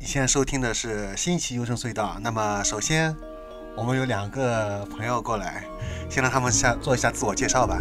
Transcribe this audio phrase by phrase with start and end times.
[0.00, 2.16] 你现在收听的是新一期幽深隧道。
[2.20, 3.14] 那么，首先
[3.76, 5.64] 我们有两个朋友过来，
[6.08, 7.80] 先让他们下做一下自我介绍吧。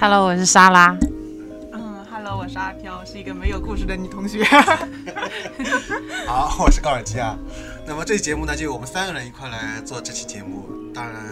[0.00, 0.96] Hello，我是莎拉。
[1.72, 4.42] 嗯，Hello，我是阿飘，是一个没有故事的女同学。
[6.26, 7.38] 好，我是高尔基啊。
[7.86, 10.68] 那么这期节目呢，就我们三个人一块来做这期节目。
[10.92, 11.22] 当然，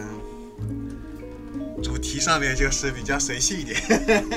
[1.83, 3.77] 主题上面就是比较随性一点，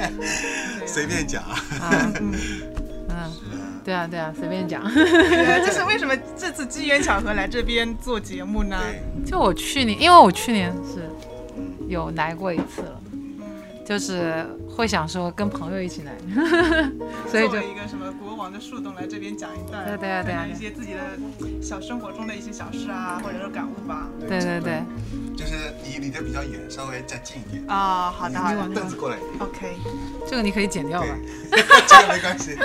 [0.88, 1.44] 随便讲。
[3.88, 4.84] 对啊，对啊，随便讲。
[4.94, 8.78] 对 这是为什么这次机缘巧合来这边做节目呢？
[9.26, 11.10] 就我去年，因为我去年是
[11.88, 13.02] 有来过一次了，
[13.88, 16.12] 就是会想说跟朋友一起来，
[17.32, 21.00] 所以就作为一个什么国王的树洞来这边讲一段，对对啊对啊可能一些自己的
[21.62, 24.10] 小生活中的一些小事啊，或者是感悟吧。
[24.28, 24.84] 对对对，
[25.38, 27.64] 就是你离得比较远，稍微再近一点。
[27.70, 29.18] 啊，好的好的凳子过来。
[29.40, 29.78] OK，
[30.28, 31.08] 这个你可以剪掉吧。
[31.88, 32.56] 这个没关系。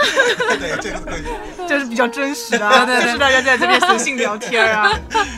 [0.59, 1.23] 对，这个可以。
[1.69, 4.91] 这是比较真实的啊，对对对就是大家在这边随性聊天啊，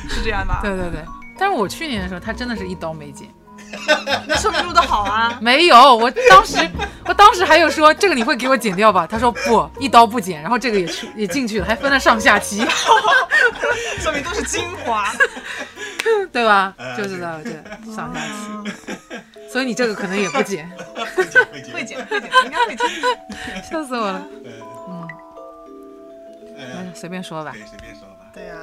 [0.08, 0.60] 是这样吧？
[0.62, 1.04] 对对对，
[1.38, 3.28] 但是我去年的时候，他真的是一刀没剪，
[4.26, 5.38] 那说明录的好啊。
[5.40, 5.96] 没有。
[5.96, 6.58] 我当时，
[7.06, 9.06] 我当时还有说这个你会给我剪掉吧？
[9.06, 12.64] 他说不，一刀不剪，然后这个也去也进去了，还分了上下期，
[14.00, 15.12] 说明都是精华。
[16.32, 16.74] 对吧？
[16.76, 17.52] 呃就知道了，对，
[17.94, 18.72] 上下期。
[19.50, 20.68] 所以你这个可能也不剪，
[21.14, 21.98] 会剪会剪
[22.44, 22.88] 应该会剪。
[23.70, 24.20] 笑死我了。
[24.44, 24.50] 呃
[24.88, 25.08] 嗯，
[26.58, 27.62] 呃哎，随便说吧对，。
[27.66, 28.13] 随便说吧。
[28.34, 28.56] 对呀、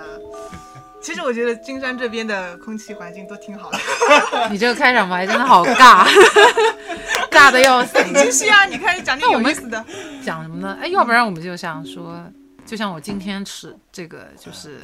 [1.02, 3.80] 其实我觉得金山这边的空气环境都挺好的。
[4.52, 6.06] 你这个开场白真的好尬，
[7.32, 8.04] 尬的要死。
[8.04, 9.84] 你继续啊，你开始讲点有意思的。
[10.24, 10.78] 讲什么呢？
[10.82, 12.22] 哎，要不然我们就想说，
[12.66, 14.80] 就像我今天迟这个就是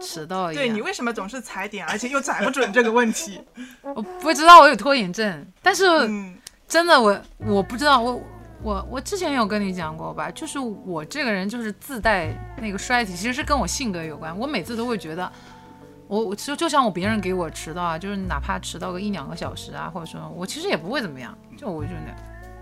[0.00, 0.64] 迟到一样。
[0.64, 3.40] 对你为什么总是踩点，而且又踩不准这个问题？
[3.82, 6.34] 我不知道我有拖延症，但是嗯，
[6.66, 8.20] 真的我我不知道我。
[8.64, 14.36] 我我之前有跟你讲过吧，就是我这个人就是自带那个衰体，其实是跟我性格有关。
[14.38, 15.30] 我每次都会觉得，
[16.08, 22.14] 我我其实就像我别人给我迟到啊，就是哪怕迟到个一两个小时啊，或者说我其实也不会怎么样，就我就那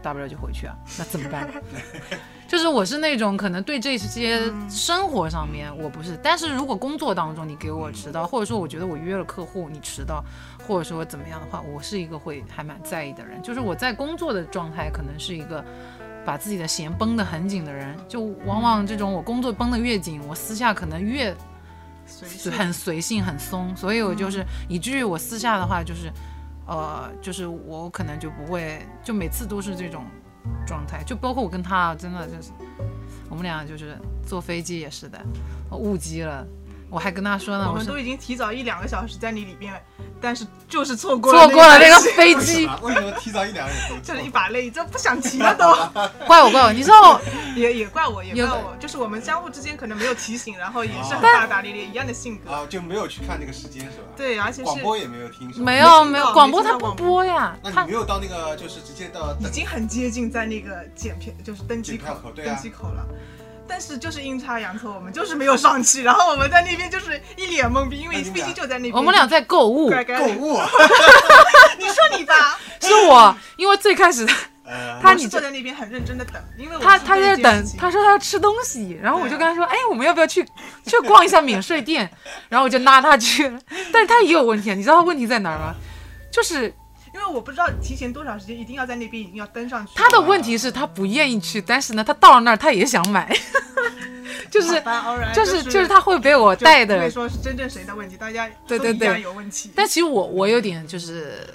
[0.02, 1.48] 大不了就回去啊，那怎么办？
[2.48, 10.22] 就是我是那种可能对这些生活上面我不是，但是如果工作当中你给我迟到，或者说我觉得我约了客户你迟到，
[10.66, 13.40] 或者说怎么样的话，我是一个会还蛮在意的人。
[13.42, 15.64] 就是我在工作的状态可能是一个
[16.24, 21.34] 把自己的弦绷得很紧的人，就往往这种我工作绷得越紧，我私下可能越
[22.06, 26.12] 随性很随性很松，所以我就是以至于我私下的话就是，
[26.66, 30.04] 呃，就是我可能就不会，就每次都是这种
[30.66, 32.50] 状态，就包括我跟他真的就是，
[33.28, 33.96] 我们俩就是
[34.26, 35.20] 坐飞机也是的，
[35.70, 36.46] 误机了，
[36.92, 39.72] 我还跟他说呢，我们都已经提早一两个小时在你里边，
[40.20, 45.72] 但是就是错过错过了那个飞机，啊 为什么提早一两个小时就是一把泪，这不想提了都。
[46.28, 47.20] 怪我怪我，你知道我
[47.56, 52.52] 也也怪我，也怪我，就是我们相互之间可能没有提醒，然后也是很哦大大咧咧一样的性格。
[52.52, 54.04] 啊，就没有去看那个时间是吧？
[54.14, 55.50] 对，而且是广播也没有听？
[55.56, 63.06] 没有没有广播他不播播呀，那你没有到那个，就是直接到已经很接近在那个检票，就是登机口登机口了。
[63.72, 68.94] 但是就是阴差阳错，我们就是没有上去，然后我们在那边就是一脸懵逼，因为飞那你们俩机就在那边。
[68.94, 70.60] 我们俩在购物，乖乖，购物。
[71.80, 74.28] 你说你吧， 是我，因为最开始
[75.00, 80.44] 他你坐在那边很认真的等，因为他他在等他说他要吃东西，然后我就跟他说，哎，我们要不要去
[80.84, 82.10] 去逛一下免税店？
[82.50, 83.50] 然后我就拉他去，
[83.90, 85.74] 但是他也有问题，啊，你知道他问题在哪儿吗？
[86.30, 86.74] 就是
[87.14, 89.92] 因为我不知道提前多少时间一定要在那边已经要登上去。
[89.94, 93.30] 他的问题是他不愿意去，但是呢，他到了那儿他也想买，
[94.50, 94.82] 就是
[95.34, 99.20] 就是就就是他会被我带的不会，说是真正谁的问题，大家对对对。
[99.20, 99.70] 有问题。
[99.74, 101.46] 但其实我我有点就是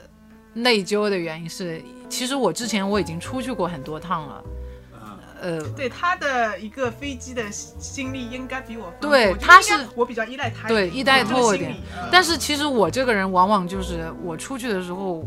[0.53, 4.43] 内疚的原因是，其实我之前我已经出去过很多趟了，
[5.41, 7.43] 呃，对他的一个飞机的
[7.79, 11.75] 经历应该比我对他是我比较依赖他，对依赖我有这托我一点。
[12.11, 15.23] 但是其实我这个人往往就是我出去的时候，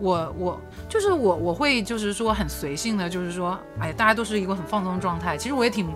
[0.00, 5.36] 我我就是我我会就是说很随性的，就是说，哎，大家都是一个很放松的状态。
[5.36, 5.86] 其实我也挺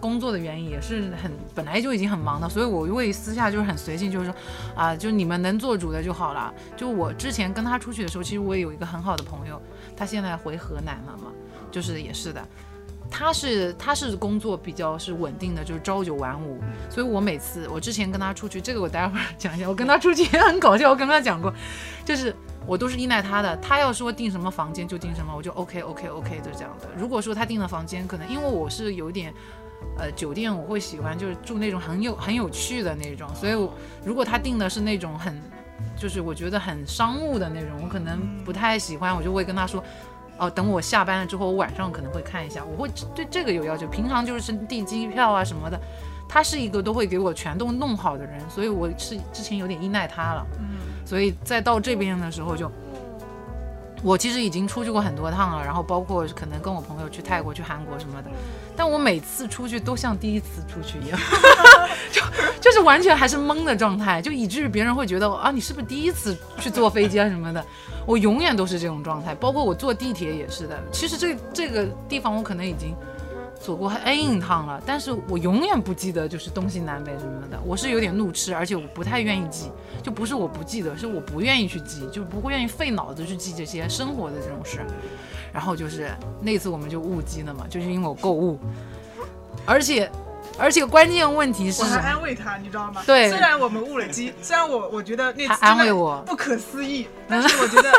[0.00, 4.34] 工作的原因，也是很本来就已经很忙的，所以我会私下就是很随性，就是说
[4.74, 6.52] 啊，就你们能做主的就好了。
[6.76, 9.60] 就我之前跟他出去的时候，其实我也有一个很好的朋友，
[9.96, 11.32] 他现在回河南了嘛，
[11.70, 12.46] 就是也是的。
[13.10, 16.58] 他是他是工作比较是稳定的，就是朝九晚五，
[16.90, 21.52] 所以我每次我之前跟他出去，这个我待会儿讲一下，我跟他出去也很搞笑，我跟他讲过，
[22.04, 22.34] 就是
[22.66, 26.88] 我都是依赖他的，他要说订什么房间就订什么，我就 OK OK OK 就这样的。
[26.96, 29.32] 如果说他订的房间可能因为我是有点。
[29.98, 33.52] 呃，酒店我会喜欢就是住那种很有很有趣的那种，所以
[34.02, 35.38] 如果他订的是那种很，
[35.94, 39.84] 就是我觉得很商务的那种，我可能不太喜欢，我就会跟他说，
[40.38, 43.86] 哦，等我下班了之后，我晚上可能会看一下，我会对这个有要求。
[43.86, 45.78] 平常就是订机票啊什么的，
[46.26, 50.46] 他是一个都会给我全都弄好的人，所以我是之前有点依赖他了，
[51.04, 52.70] 所以再到这边的时候就。
[54.02, 58.28] 我其实已经出去过很多趟了，然后包括可能跟我朋友去泰国、去韩国什么的，
[58.76, 61.18] 但我每次出去都像第一次出去一样，
[62.12, 62.20] 就
[62.60, 67.64] 就是完全还是懵的状态，就以至于别人会觉得啊，你是不是第一次去坐飞机啊什么的？
[68.04, 70.78] 我永远都是这种状态，包括我坐地铁也是的。
[70.92, 72.94] 其实这这个地方我可能已经。
[73.64, 79.70] 走过 N 趟了，但是我永远不记得就是东西南北什么的，我是有点路痴，而且我不太愿意记，
[80.02, 84.80] 就不是我不记得，是我不愿意去记，就不会愿意费脑子去记这些生活的这种事。
[85.50, 86.10] 然后就是
[86.42, 88.58] 那次我们就误机了嘛，就是因为我购物，
[89.64, 90.10] 而且
[90.58, 93.02] 而且关键问题是，我还安慰他，你知道吗？
[93.06, 97.90] 对，虽然我们误了机，虽然我我觉得那次安慰我不可思议，但是我觉得。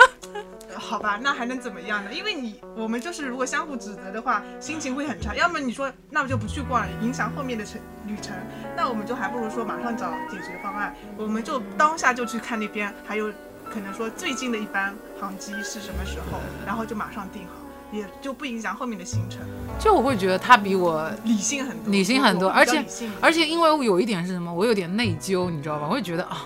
[0.77, 2.13] 好吧，那还能怎么样呢？
[2.13, 5.35] 因为你我们就是如果相互指责的话，心情会很差。
[5.35, 8.35] 要么你说那我就不去逛了，影响后面的程旅程。
[8.75, 13.31] 那我们就还不如说马上找解决方案，我们就当下就去看那边，还有
[13.69, 17.53] 可能说最近的一班航机是什么时候，然后就马上订好，
[17.91, 19.41] 也就不影响后面的行程。
[19.79, 22.85] 就我会觉得他比我理性很多，理性很多，而且
[23.21, 25.87] 而且因为我有一点是什么，我有点内疚，你知道吧？
[25.87, 26.45] 我会觉得啊。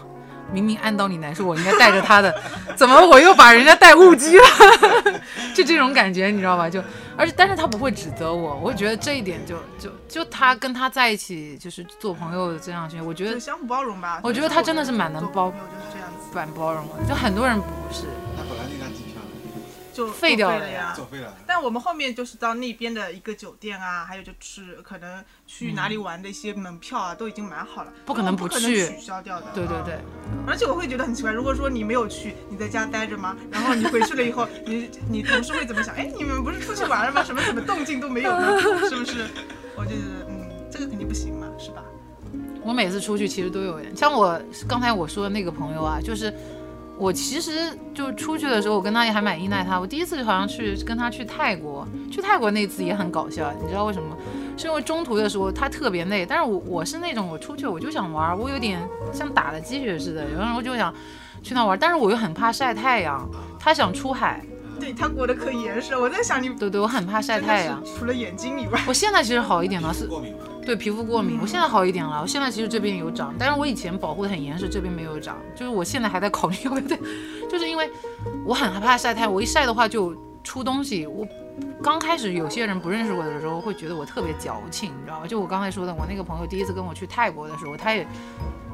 [0.52, 2.34] 明明按道理来说，我应该带着他的，
[2.76, 4.44] 怎么我又把人家带误机了？
[5.56, 6.70] 就这种感觉，你知道吧？
[6.70, 6.82] 就
[7.18, 14.20] 而且，但是他不会指责我，我觉得这一点就就就他跟他在一起就是做朋友这样去，我觉得相互包容吧。
[14.24, 16.94] 我觉得他真的是蛮能包，就是这样子，蛮包容的。
[17.08, 18.06] 就很多人不是。
[19.94, 21.36] 就废掉了呀，作废了。
[21.46, 29.48] 但我们后面就是到那边的一个酒店啊，还有就是可能去哪里玩的一些门票啊，都已经买好了，不可能不去取消掉的。
[29.54, 30.00] 对对对。
[30.48, 33.36] 而且我会觉得很奇怪，如果说你没有去，你在家待着吗？
[33.52, 35.94] 然后你回去了以后，你你同事会怎么想？
[35.96, 37.24] 哎，你们不是出去玩了吗？
[37.24, 38.60] 什么什么动静都没有呢？
[38.90, 39.28] 是不是？
[39.76, 41.84] 我就觉得，嗯，这个肯定不行嘛，是吧？
[42.62, 46.34] 我每次出去其实都有，像我刚才我说的那个朋友啊，就是。
[47.00, 47.52] 我其实
[47.94, 49.80] 就出去的时候，我跟他也还蛮依赖他。
[49.80, 54.18] 我第一次好像去跟他去泰国，去泰国那次也很搞笑，你知道为什么？
[54.58, 58.82] 是因为中途的时候他特别累，但是我我是那种我出去我就想玩，我有点
[59.14, 60.94] 像打了鸡血似的，有时候就想
[61.42, 63.26] 去那玩，但是我又很怕晒太阳。
[63.58, 64.42] 他想出海，
[64.80, 70.10] 对他裹得可严实了，我在想你，对对，我很怕晒太阳，除了眼睛以外，我现在其实好一点了，是。
[70.66, 72.22] 对皮肤过敏，我现在好一点了。
[72.22, 75.38] 我现在其实这边有长，但是我以前保护的很严实，这边没有长。
[75.56, 76.98] 就是我现在还在考虑要不要，
[77.50, 77.90] 就是因为
[78.46, 81.08] 我很害怕晒太阳，我一晒的话就出东西。
[81.08, 81.28] 我
[81.82, 85.26] 刚开始有些人不认识我的时候，会觉得我特别矫情，你知道吗？
[85.26, 88.06] 就我刚才说的，我那个朋友第一次跟我去泰国的时候，他也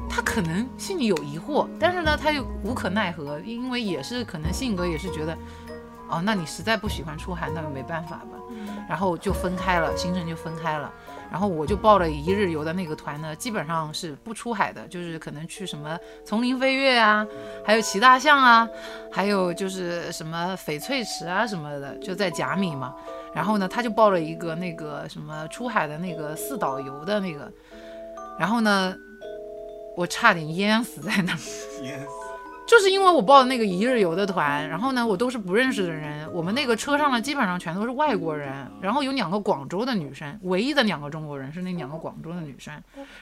[0.06, 5.38] 他可能心里有疑惑，但是呢，他又无可奈何，因为也是可能性格也是觉得，
[6.08, 8.38] 哦，那你实在不喜欢出海，那就没办法吧。
[8.88, 10.92] 然后就分开了，行程就分开了。
[11.28, 17.26] 然后我就报了一日游的那个团呢，基本上是不出海的，就是可能去什么丛林飞跃啊，
[17.64, 18.68] 还有骑大象啊，
[19.10, 22.94] 还有就是什么翡翠池啊什么的，就在甲米嘛。
[23.34, 27.50] 然后呢，他就报了一个那个什么出海的那个四岛游的那个，
[28.38, 28.94] 然后呢，
[29.96, 31.38] 我差点淹死在那儿。
[31.82, 32.25] 淹死。
[32.66, 36.28] 就是因为我报的那个一日游的团，然后呢，我都是不认识的人。
[36.32, 42.74] 我们那个车上呢，基本上全都是外国人，然后有两个广州的女生，唯一的两个中国人是那两个广州的女生。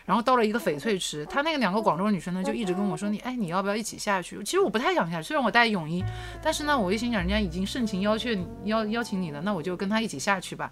[0.07, 6.03] 然后到了一个翡翠池，她那个两个广州女生呢，就一直跟我说：“你哎，你要不要一起下去？”其实我不太想下去，虽然我带泳衣，
[6.43, 10.71] 但是呢，我一心想人家已经盛情邀请邀邀请你了，那我就跟他一起下去吧。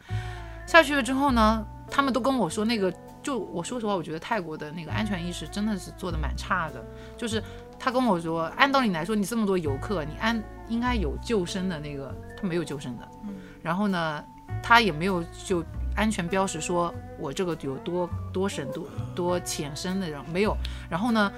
[0.67, 2.91] 下去了之后呢，他们都跟我说那个，
[3.23, 6.83] 就我说实话，我觉得泰国的那个安全意识真的是做的蛮差的，
[7.19, 7.43] 就是。
[7.85, 13.09] 他跟我说，按道理来说，你这么多游客，你按应该有救生的那个，他没有救生的。
[13.25, 13.35] 嗯。
[13.61, 14.25] 然后呢，
[14.63, 15.65] 他也没有就
[15.97, 18.87] 安全标识，说我这个有多多深多
[19.17, 20.57] 多浅深的人没有。
[20.89, 21.33] 然后呢，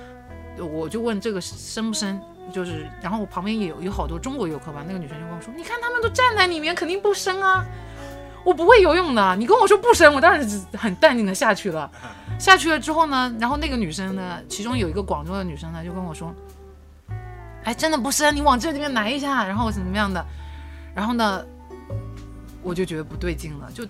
[0.58, 2.20] 我就问这个深不深，
[2.52, 7.64] 就是，然后我旁边也有有好多中国游客吧，那个女生就跟我说，你看他们都站在里面，肯定不深啊。
[8.44, 11.90] 我不会游泳的，你跟我说不深，我当然是很淡定的下去了。
[12.38, 16.34] 下去了之后呢，然后那个女生呢，其中有一个广州的女生呢，就跟我说
[17.64, 20.24] ：“哎，真的不深，你往这里面来一下，然后怎么样的？”
[20.94, 21.44] 然后呢，
[22.62, 23.86] 我就觉得不对劲了，就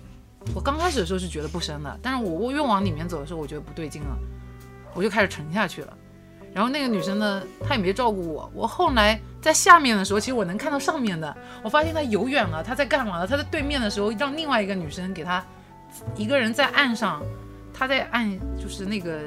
[0.53, 4.17] 我刚开始的时候是觉得不深的，但是我我越往里面走的时候，我觉得不对劲了，
[4.93, 5.93] 我就开始沉下去了。
[6.53, 8.49] 然后那个女生呢，她也没照顾我。
[8.53, 11.35] 我后来在下面的时候，其实我能看到上面的。
[11.61, 13.27] 我发现她游远了，她在干嘛呢？
[13.27, 15.43] 她在对面的时候，让另外一个女生给她
[16.15, 17.21] 一个人在岸上，
[17.75, 19.19] 她在按就是那个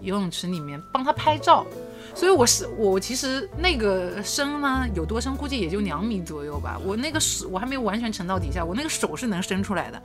[0.00, 1.66] 游泳池里面帮他拍照。
[2.14, 6.80] 所以我是我其实那个深呢有多深，估计也就两米左右吧。
[6.82, 10.02] 我那个手我还没有完全沉到底下，我那个手是能伸出来的。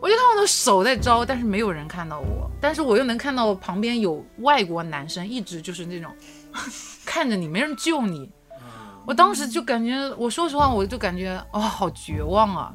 [0.00, 6.14] 我就看我的手在招，但是没有人看到我，但是我又能看到旁边有外国男生一直就是那种
[7.06, 8.30] 看着你，没人救你。
[9.06, 12.74] 我当时就感觉，我说实话，我就感觉哦，好绝望啊！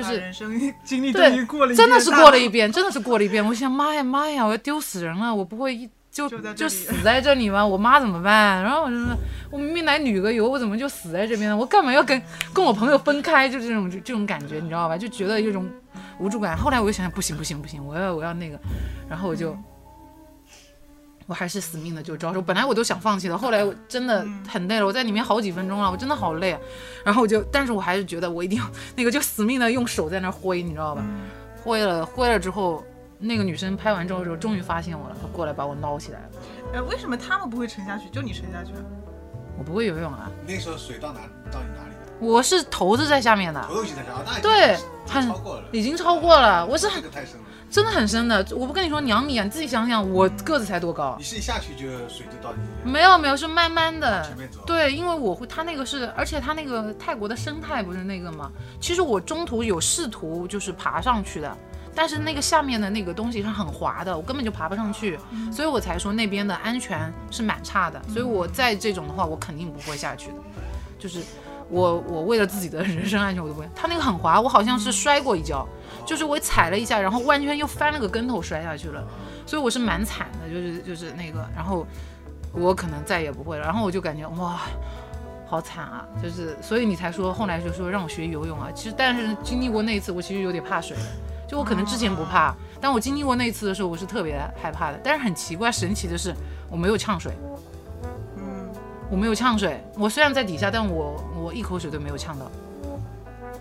[0.00, 1.30] 就是人生 经历都对
[1.74, 3.44] 真的是过了一遍，真的是过了一遍。
[3.44, 5.34] 我想，妈呀妈呀，我要丢死人了！
[5.34, 7.64] 我不会一就就死在这里吗？
[7.64, 8.62] 我妈怎么办？
[8.62, 9.16] 然后我就说，
[9.50, 11.56] 我明明来旅个游，我怎么就死在这边呢？
[11.56, 12.20] 我干嘛要跟
[12.52, 13.48] 跟我朋友分开？
[13.48, 14.96] 就这种这种感觉，你知道吧？
[14.96, 15.68] 就觉得有种
[16.18, 16.56] 无助感。
[16.56, 18.58] 后来我就想想，不行不行不行，我要我要那个，
[19.08, 19.56] 然后我就。
[21.30, 26.58] 我还是死命的就招手，本来我都想放弃了，后来我真的很累了，我在里面好几分钟了，我真的好累啊。
[27.04, 28.64] 然后我就，但是我还是觉得我一定要
[28.96, 31.04] 那个，就死命的用手在那挥，你知道吧？
[31.62, 32.82] 挥了挥了之后，
[33.20, 36.26] 那个女生拍完照的时候，终于发现我了，她过来把我捞起来了。
[36.74, 38.80] 呃，为什么他们不会沉下去，就你沉下去了？
[39.56, 41.20] 我不会游泳啊，那时候水到哪
[41.52, 41.94] 到你哪里？
[42.18, 47.44] 我是头子在下面的，头都已经在下，啊那已经对很超过了，已经超过了，我是这很个太深了。
[47.70, 48.44] 真的很深的。
[48.50, 51.24] 我不跟你说两米啊，你自己想想，我个子才多高你？
[51.24, 54.36] 是一下去就水就到你没有没有，是慢慢的前。
[54.36, 58.50] 面走，对，因为我会，他那个是，而且他那个泰国的生态不是那个吗？
[58.80, 61.56] 其实我中途有试图就是爬上去的，
[61.94, 65.18] 但是那个下面的那个东西是很滑的，我根本就爬不上去，
[65.52, 68.02] 所以我才说那边的安全是蛮差的。
[68.08, 70.36] 所以我在这种的话，我肯定不会下去的，
[70.98, 71.20] 就是
[71.68, 73.68] 我我为了自己的人身安全，我都不会。
[73.76, 75.66] 他那个很滑，我好像是摔过一跤，
[76.10, 79.06] 就是我踩了一下，然后完全又翻了个跟头摔下去了，
[79.46, 81.86] 所以我是蛮惨的，就是就是那个，然后
[82.52, 84.60] 我可能再也不会了，然后我就感觉哇。
[85.46, 86.06] 好惨啊！
[86.22, 88.68] 就是，所以你才说后来就说让我学游泳啊。
[88.72, 91.02] 其实，但是经历过那一次，我其实有点怕水的。
[91.48, 95.00] 就我可能之前不怕，但我经历过那一次的时候，我是特别害怕的。
[95.02, 96.32] 但是很奇怪，神奇的是
[96.70, 97.32] 我没有呛水，
[98.36, 98.70] 嗯，
[99.10, 99.82] 我没有呛水。
[99.98, 102.48] 我虽然在底下，但我我一口水都没有呛到。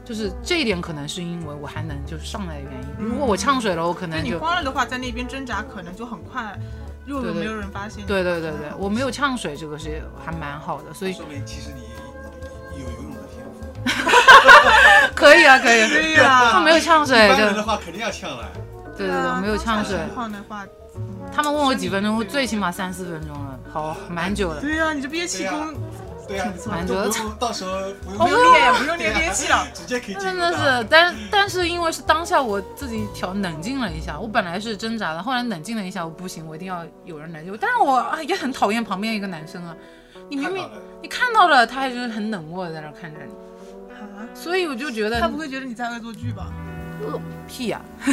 [0.09, 3.05] 就是这一点可能是因为我还能就是上来的原因。
[3.05, 6.59] 如果我呛水了，我可能就慌了的话，在那边挣扎可能就很快，
[7.05, 8.07] 又没有人发现你。
[8.07, 11.83] 对对对对，我没有呛水，这个是还蛮好的，所以说明其实你
[12.81, 15.13] 有游泳的天赋。
[15.13, 15.87] 可以啊，可以。
[15.87, 17.15] 对呀他没有呛水，
[17.53, 18.49] 的话肯定要呛了。
[18.97, 19.95] 对对对，我没有呛水。
[19.95, 20.65] 情况的话，
[21.31, 24.59] 他们问我几分钟，我最起码三四分钟了，好蛮久了。
[24.59, 25.75] 对呀、你这憋气功
[26.29, 27.71] 对呀、蛮久的都不用到时候
[28.05, 29.65] 不不用用练，不用练憋气了。
[29.73, 37.57] 直接可以真的是，但但是因为是当下我自己调冷静了一下，我本来是挣扎的，后来冷静了一下，我不行，我一定要有人来救我。
[37.59, 39.75] 但是我啊也很讨厌旁边一个男生啊，
[40.29, 40.71] 你明明看
[41.01, 43.31] 你看到了，他还就是很冷漠的在那看着你，
[43.95, 46.45] 啊，所以我就觉得他不会觉得你在恶作剧吧？
[47.01, 47.17] 呃
[47.47, 47.81] 屁呀、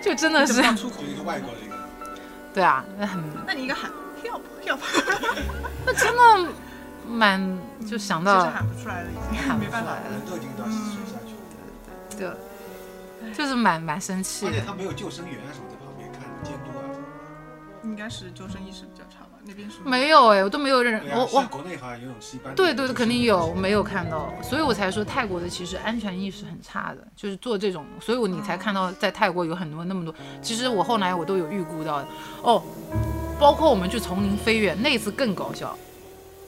[0.00, 1.02] 就真的是你怎么讲出口？
[1.02, 1.74] 一个外国的一个，
[2.54, 3.90] 对啊，那很那你应该喊
[5.86, 6.52] 那 真的
[7.06, 10.72] 蛮就想到，就是喊不出来了，已经喊不没办法出来了人都已经到水
[11.06, 12.36] 下去了，
[13.20, 14.62] 对，就是蛮蛮生气的而且。
[14.66, 16.82] 他没有救生员什么在旁边看监督啊。
[17.84, 19.38] 应该是救生意识比较差吧？
[19.44, 22.54] 那边是没有哎，我都没有认对啊，我我像国内好像游泳池一般。
[22.54, 32.08] 对对对，肯定有，我没有看到，所以我才说泰国的其实安全意识很差的，就是做这种，所以我你才看到在泰国有很多那么多，其实我后来我都有预估到的
[32.42, 32.62] 哦，
[33.38, 35.76] 包括我们去丛林飞跃那次更搞笑，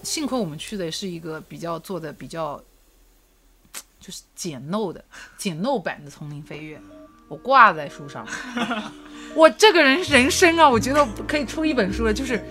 [0.02, 2.60] 幸亏我们去的是一个比较做的比较
[4.00, 5.04] 就是简陋的
[5.36, 6.80] 简陋版的丛林飞跃，
[7.28, 8.26] 我挂在树上，
[9.34, 12.42] 我这个人人生啊，我觉得可以出一本书了，就是。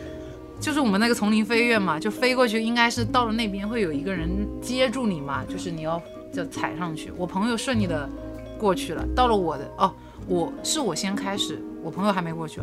[0.58, 4.30] 就是我们那个丛林飞跃嘛，就飞过去，应该是到了那边会有一个人
[4.62, 6.02] 接住你嘛，就是你要
[6.34, 7.12] 就踩上去。
[7.18, 8.10] 我朋友顺利的
[8.58, 9.94] 过去了，到了我的哦，
[10.28, 12.62] 我是我先开始，我朋友还没过去，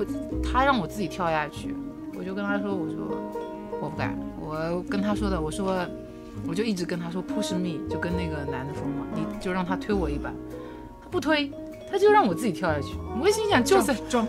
[0.00, 0.06] 我
[0.42, 1.74] 他让我自己跳下去，
[2.16, 2.96] 我就跟他说，我说
[3.82, 5.86] 我不敢，我跟他说的，我说
[6.48, 10.30] 我就一直跟他说 push me，就跟那个男的说嘛，你就让他推我一把，
[11.02, 11.52] 他不推，
[11.90, 12.96] 他就让我自己跳下去。
[13.20, 14.28] 我心想，就在 jump，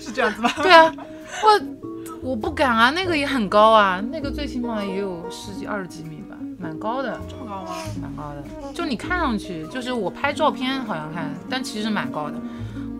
[0.00, 0.50] 是这样子吧？
[0.62, 0.94] 对啊，
[1.42, 7.76] 我我不敢啊，那个也很高啊，那个最起码也有十几二十几米吧，蛮高的，这么高吗？
[8.00, 8.72] 蛮高的。
[8.72, 12.36] 就你看上去，就是我拍照片好像看，但其实蛮高的。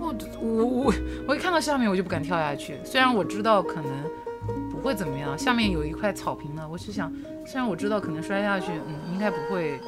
[0.03, 0.95] 我我我
[1.29, 3.91] 我一看到下面我就不敢跳下去，虽然我知道可能
[4.71, 7.13] 不会怎么样，下面有一块草坪呢，我是想，
[7.47, 9.81] 虽然我知道可能摔下去，嗯，应该不会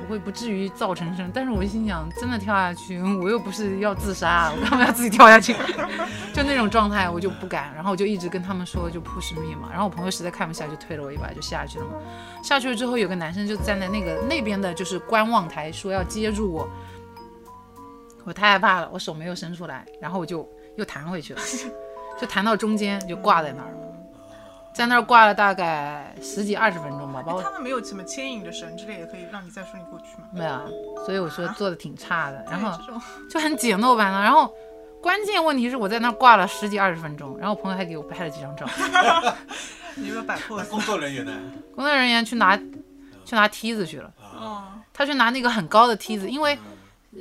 [0.00, 1.30] 不会不至于造成生。
[1.34, 5.54] 但是我心想，真的跳下去，我又不是要自杀，我干嘛要自己跳下去？
[6.32, 7.74] 就那种状态，我就不敢。
[7.74, 9.68] 然后我就一直跟他们说，就 push me 嘛。
[9.70, 11.92] 然后我朋友实在看不下，就推了我一把，就下去了嘛。
[12.42, 16.68] 下去了之后，有个男生就站在那个那边的，就是观望台，说要接住我。
[18.26, 21.40] 我太害怕了，我手没有伸出来，然后我就又弹回去了，
[22.20, 23.78] 就弹到中间，就挂在那儿了。
[24.74, 30.28] 在那儿挂了大概十几二十分钟吧，把我他们没有什么牵引的绳之类的，可以让你再顺利过去吗？
[30.32, 30.64] 没有啊，
[31.06, 32.78] 所以我说做的挺差的，然后
[33.30, 34.20] 就很简陋版的。
[34.20, 34.52] 然后
[35.00, 38.66] 关键问题是我在那儿挂了十几二十分钟，然后我朋友还给我拍了几张照。
[39.94, 40.68] 你有没有摆 pose？
[40.68, 41.32] 工作人员呢？
[41.74, 42.54] 工作人员去拿
[43.24, 46.58] 去拿梯子去了，哦，他去拿那个很高的梯子，因为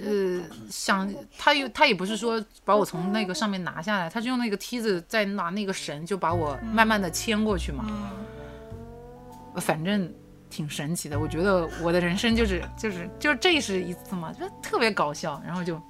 [0.03, 7.85] 呃想他又他也不是说把我从那个上面拿下来，他就用那个梯子再拿那个绳就把我慢慢的牵过去嘛。
[7.87, 10.11] 嗯，反正
[10.49, 15.81] 挺神奇的，我觉得我的人生就是就是就是这是一次嘛，就特别搞笑，然后就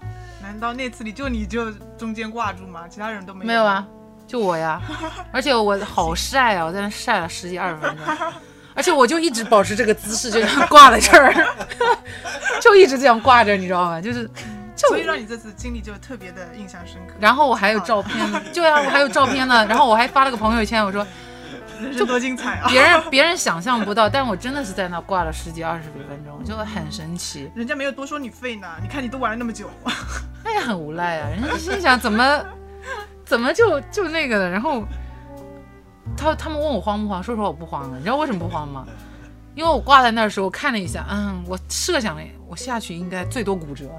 [0.42, 2.88] 难道那次里就你就中间挂住吗？
[2.88, 3.48] 其他人都没有？
[3.48, 3.88] 没有啊，
[4.28, 4.82] 就我呀，
[5.32, 8.06] 而且我好晒啊，我在那晒了十几二十分钟，
[8.76, 11.34] 而且我就一直保持这个姿势，就这样挂在这儿，
[12.62, 14.02] 就一直这样挂着，你知道吗？
[14.02, 14.30] 就是
[14.76, 17.14] 就所以让你这次经历就特别的印象深刻。
[17.20, 21.08] 然后我还有照片呢，对啊，我还有照片呢， 然后我还发了个朋友圈，我说
[21.82, 22.68] 人生多精彩啊！
[22.70, 27.50] 别人别人想象不到，但我真的是在那挂了十几二十分钟，就很神奇。
[27.56, 29.70] 人家没有多说你废呢，你看你都玩了那么久，
[30.44, 31.30] 那也很无赖啊！
[31.30, 32.46] 人家心想怎么
[33.26, 34.84] 怎么就就那个的，然后
[36.18, 38.86] 他他们问我慌不慌，说实话我不慌的，你知道为什么不慌吗？
[39.56, 43.90] 因为我挂在那儿的时候，我看了一下，嗯，我设想了，我下去应该最多骨折，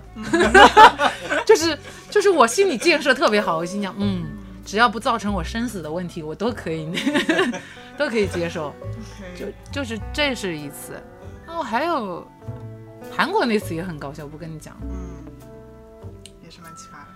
[1.47, 1.79] 就是
[2.11, 4.25] 就是我心理建设特别好，我心想，嗯，
[4.67, 6.91] 只要不造成我生死的问题，我都可以
[7.97, 8.75] 都可以接受。
[9.35, 11.03] 就就是这是一次，
[11.47, 12.27] 然后还有
[13.17, 14.77] 韩国那次也很搞笑，我不跟你讲。
[14.83, 15.25] 嗯，
[16.45, 17.16] 也是蛮奇葩的。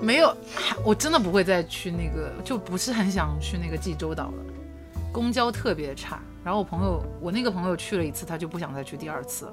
[0.00, 0.36] 没有，
[0.84, 4.44] 我真的不会再去那个，就不是很想去那个济州岛了。
[5.12, 9.52] 公交特别差，然后我朋友，我那个朋友去了一次，他就不想再去第二次了。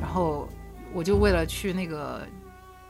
[0.00, 0.48] 然后
[0.92, 2.26] 我就为了去那个，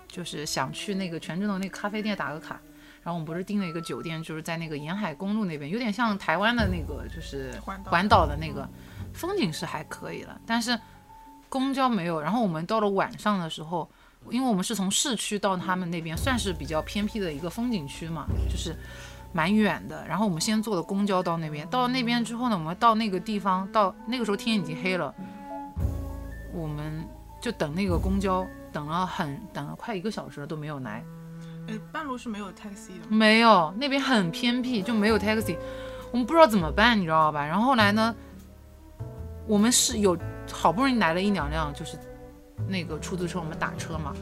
[0.06, 2.58] 就是想去那个全智农那个咖啡店打个卡。
[3.02, 7.52] 然后我们不是订了一个酒店，就是在那个沿海公路那边，有点像台湾的那个，就是
[7.84, 8.66] 环岛的那个，
[9.12, 10.78] 风景是还可以了，但是
[11.50, 12.18] 公交没有。
[12.18, 13.90] 然后我们到了晚上的时候，
[14.30, 18.74] 因为我们是从市区到他们那边，算是比较偏僻的一个风景区嘛，就是
[19.32, 20.06] 蛮远的。
[20.06, 25.14] 然后我们先坐的公交到那边，到了那边之后呢，我们到那个地方，到那个时候天已经黑了，
[26.52, 27.06] 我们
[27.40, 31.04] 就等那个公交，等了很等了快一个小时了都没有来。
[31.66, 33.06] 哎，半路是没有 taxi 的吗？
[33.08, 35.56] 没有，那边很偏僻，就没有 taxi，
[36.12, 37.44] 我们不知道怎么办，你知道吧？
[37.44, 38.14] 然后后来呢，
[39.46, 40.14] 我们是有
[40.52, 41.98] 好不容易来了一两辆，就是
[42.68, 44.14] 那个出租车，我们打车嘛，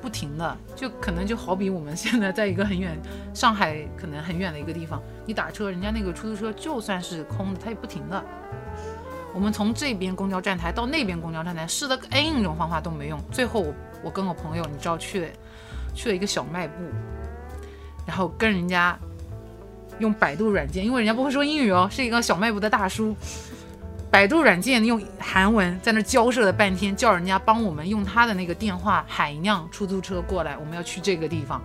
[0.00, 2.96] 不停的，就可能就好比我们现在在一个很远，
[3.34, 8.24] 上海可能很远的一个地方，你打车，人家那个出租车就算是空的，它也不停的。
[9.34, 13.74] 我们从这边公交站台到那边公交站台，试了 N 种方法都没用，最后我
[14.04, 15.28] 我跟我朋友，你知道去了
[15.94, 16.74] 去了一个小卖部，
[18.06, 18.98] 然后跟人家
[19.98, 23.14] 用百度软件，因为人家不会说英语哦，是一个小卖部的大叔，
[24.10, 31.60] 百度软件用韩文在那交涉了半天，叫人家帮我们用他的那个电话喊一辆出租车过来，我们要去这个地方。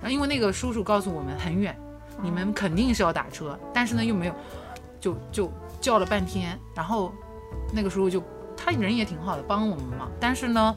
[0.00, 1.74] 然后因为那个叔叔告诉我们很远，
[2.20, 4.34] 你们肯定是要打车，但是呢又没有，
[5.00, 7.12] 就就叫了半天，然后
[7.72, 8.22] 那个叔叔就
[8.56, 10.76] 他人也挺好的，帮我们嘛，但是呢，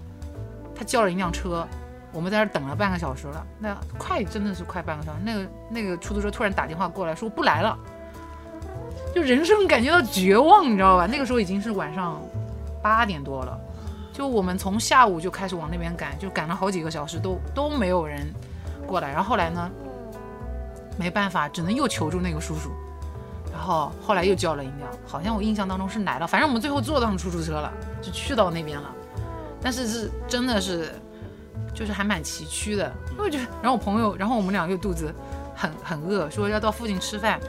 [0.73, 1.67] 他叫了一辆车。
[2.11, 5.19] 我们在那儿等了半个小时了，那快真的是快半个小时。
[5.23, 7.77] 那个那个出租车突然打电话过来说不来了，
[9.13, 11.05] 就人生感觉到绝望，你知道吧？
[11.05, 12.21] 那个时候已经是晚上
[12.81, 13.59] 八点多了，
[14.13, 18.31] 就我们从下午就开始往那边赶，就赶了好几个小时，都都没有人
[18.85, 19.09] 过来。
[19.09, 19.69] 然后后来呢，
[20.97, 22.69] 没办法，只能又求助那个叔叔。
[23.51, 28.89] 然后后来又叫了一辆，好像我印象当中是来了，反正我们最后坐上出租车了，就去到那边了。
[29.61, 30.93] 但是是真的是。
[31.71, 35.13] 就是还蛮崎岖的，因为我觉得，然后我朋友，然后我们俩又肚子
[35.55, 37.39] 很很饿，说要到附近吃饭，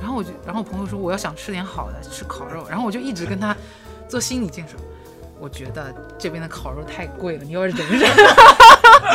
[0.00, 3.54] 然后我就，然后我朋友说我要想吃点好的，吃烤肉，然后我就一直跟他
[4.08, 4.74] 做心理建设，
[5.38, 8.10] 我觉得这边的烤肉太贵了，你要忍忍。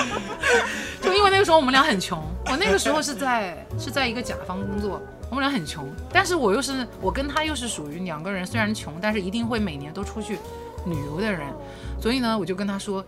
[1.02, 10.38] 就因为那个时候我们俩很穷，我那个时候是在是在一个甲方工作，我们俩很穷，但是我又是我跟他又是属于两个人虽然穷，但是一定会每年都出去
[10.86, 11.52] 旅游的人，
[12.00, 13.04] 所以呢，我就跟他说。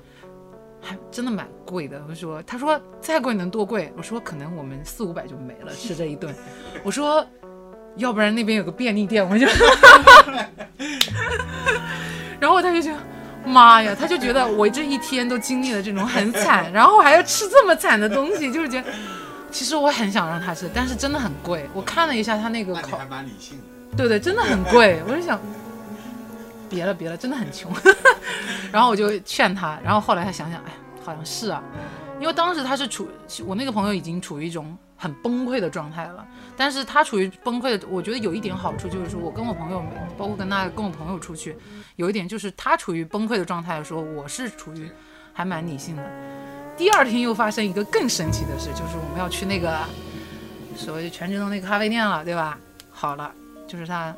[0.80, 3.92] 还真的蛮贵的，我说，他说再贵能多贵？
[3.98, 6.34] 我说可能我们四五百就没了，吃这一顿。
[6.82, 7.26] 我说，
[7.98, 9.46] 要不然那边有个便利店，我就，
[12.40, 12.98] 然后他就觉得，
[13.46, 18.88] 妈呀，他就觉得我这一天都经历了这种很惨，然后还要吃这么惨的东西，就是觉得，
[19.52, 21.68] 其实我很想让他吃，但是真的很贵。
[21.74, 23.64] 我看了一下他那个烤还，蛮理性的。
[23.98, 25.02] 对对，真的很贵。
[25.08, 25.40] 我就想，
[26.70, 27.72] 别了别了，真的很穷。
[28.72, 30.72] 然后我就劝他，然后后来他想想，哎，
[31.04, 31.64] 好像是啊，
[32.19, 33.08] 因为当时他是处，
[33.45, 36.27] 我那个朋友已经处于一种很崩溃的状态了。
[36.56, 39.84] 但是他处于崩溃的，我觉得有一点好处就是说，我跟我朋友，
[40.17, 41.56] 包括跟他跟我朋友出去，
[41.95, 44.89] 有一点就是他处于崩溃的状态的时候，我是处于
[45.34, 46.03] 还蛮理性的。
[46.75, 49.80] 第二天又发生一个更神奇的事，就是我们要去那个
[50.75, 52.60] 所谓全职的那个咖啡店了，对吧？
[52.89, 53.32] 好了，
[53.67, 54.15] 就是他，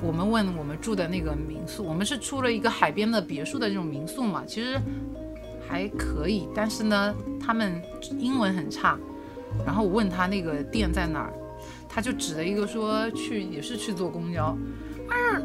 [0.00, 4.80] 我们问我们住的那个民宿，我们是住了一个海边的别墅的这种民宿嘛，其实
[5.68, 7.82] 还可以，但是呢，他们
[8.18, 8.98] 英文很差。
[9.66, 11.32] 然后我问他那个店在哪儿，
[11.88, 14.56] 他就指了一个说去也是去坐公交，
[15.08, 15.42] 但是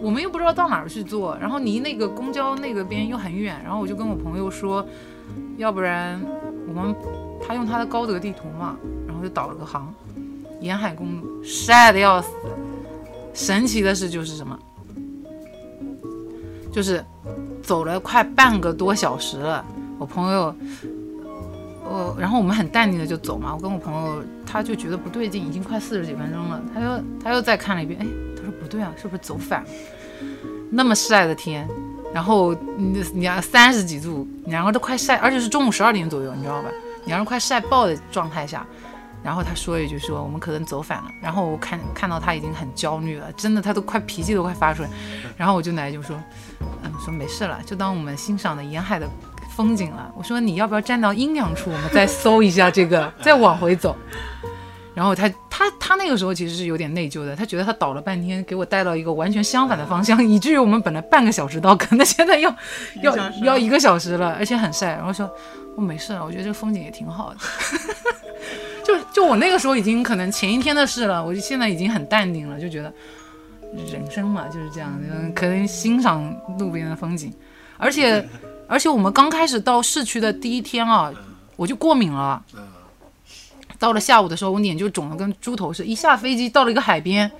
[0.00, 4.86] 我们又不知道到哪儿去坐，然后离那个公交那个边又很远，然后我就跟我朋友说，
[5.56, 6.20] 要不然
[6.66, 6.94] 我们
[7.44, 9.92] 他用他的高德地图嘛，然后就导了个航，
[10.60, 12.30] 沿海公路晒得要死。
[13.34, 14.58] 神奇的是就是什么，
[16.72, 17.04] 就是
[17.62, 19.64] 走了快半个多小时了，
[19.98, 20.54] 我朋友。
[21.90, 23.54] 呃，然后我们很淡定的就走嘛。
[23.54, 26.60] 我跟我朋友，他就觉得不对劲，已经快四十几分钟了。
[26.74, 29.68] 他又他又再看了一遍，哎，他说不对啊，是不是走反了？
[30.70, 31.66] 那么晒的天，
[32.12, 36.68] 然后你你要三十几度，两个都快晒，而且是中午十二点左右，你知道吧？
[37.06, 38.66] 两人快晒爆的状态下，
[39.28, 41.10] 然后他说一句说我们可能走反了。
[41.20, 44.88] 然后我看看到他已经很焦虑了，真的他都快脾气都快发出来。
[45.36, 46.16] 然后我就来就说，
[46.82, 49.06] 嗯，说没事了，就当我们欣赏的沿海的。
[49.56, 53.96] 风景了，我说你要不要站到阴凉处，我们再搜一下这个，再往回走。
[54.94, 62.54] 然后他他他那个时候其实是有点内疚的，他觉得他倒了半天，给我带到一个完全相反的方向，以至于我们本来半个小时到，可能现在要
[63.02, 64.92] 要要一个小时了，而且很晒。
[64.92, 65.28] 然后说
[65.76, 67.36] 我没事了，我觉得这个风景也挺好的。
[68.88, 72.92] 就就我那个时候已经可能前一天的事了，我就现在已经很淡定了，就觉得
[73.92, 74.98] 人生嘛就是这样，
[75.34, 77.32] 可能欣赏路边的风景，
[77.76, 78.26] 而且。
[78.70, 81.10] 而且我们刚开始到市区的第一天啊，
[81.56, 82.44] 我就过敏了。
[83.78, 85.88] 到了下午的时候，我脸就肿得跟猪头似的。
[85.88, 87.32] 一下飞机到了一个海边，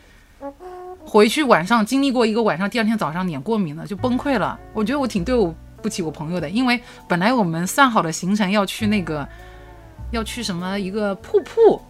[1.05, 4.59] 回去晚上经历过一个晚上，第二天早上脸过敏了，就崩溃了。
[4.73, 9.29] 我觉得我挺对我不起我朋友的，因为本来我们算好的行程要去那个，
[10.11, 11.81] 要去什么一个瀑布，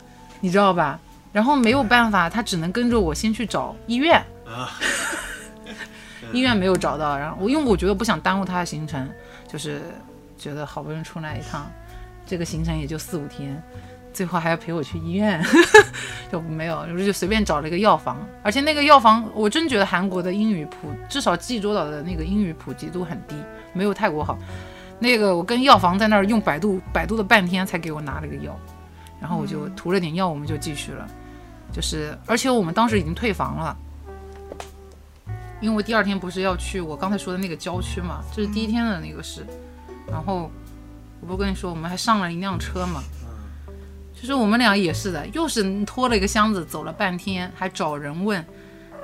[0.40, 0.98] 你知道吧？
[1.32, 4.22] 然后没有办法，他只能跟着我先去找医院。
[6.32, 9.08] 医院没有找到，然后我因为我觉得不想耽误他的行程。
[9.50, 9.80] 就是
[10.36, 11.66] 觉得好不容易出来一趟，
[12.26, 13.62] 这个行程也就四五天，
[14.12, 15.42] 最后还要陪我去医院，
[16.30, 23.34] 就没有，就随便找了一个药房，而且那个药房我真觉得韩国的英语普，至少济州岛的那个英语普及度很低，
[23.72, 24.38] 没有泰国好。
[24.98, 28.58] 那个我跟药房在那儿用百度百度了半天才给我拿了个药，
[29.20, 31.06] 然后我就涂了点药，我们就继续了。
[31.72, 33.76] 就是而且我们当时已经退房了。
[35.60, 39.44] 因为我第二天不是要去我刚才说的那个郊区嘛，这是第一天的那个事。
[40.08, 40.50] 然后
[41.20, 43.02] 我不跟你说，我们还上了一辆车嘛。
[44.14, 48.44] 就是我们俩也是的，又是拖了一个箱子走了半天，还找人问，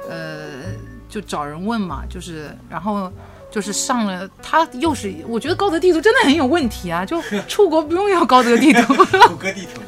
[0.09, 0.62] 呃，
[1.09, 3.12] 就找人问嘛，就是然后
[3.54, 8.94] 就是上了，他又是我觉得高德地图真的很有问题啊，就出国不用要高德地图。
[9.28, 9.80] 谷歌地图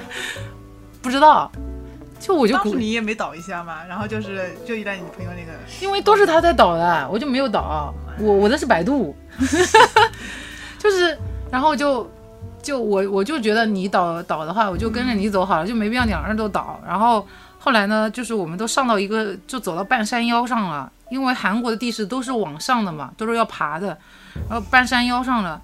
[1.02, 1.50] 不知道。
[2.20, 5.50] 就我就当时你也没导一下嘛，然后就是就依赖你朋友那个，
[5.80, 9.16] 因为都是他在导的，我就没有导，我我的是百度，
[10.78, 11.18] 就是
[11.50, 12.08] 然后就
[12.62, 16.80] 就我我就觉得你导导的话，我就跟着你走好了，就没必要两个人都导。
[16.86, 17.26] 然后
[17.66, 23.88] 后来呢，就是我们都上到一个就走到半山腰上了，因为韩国的地势都是往上的嘛，都是要爬的，
[24.48, 25.60] 然后半山腰上了，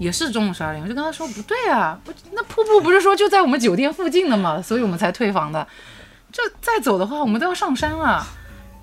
[0.00, 1.96] 也是中午十二点，我就跟他说不对啊，
[2.32, 5.64] 那瀑布不是说就在我们酒店附近的嘛，所以我们才退房的。
[6.32, 8.26] 这再走的话，我们都要上山了。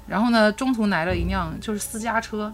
[0.08, 2.54] 然后呢，中途来了一辆就是私家车，